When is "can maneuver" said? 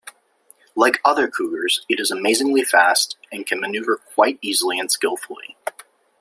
3.45-3.97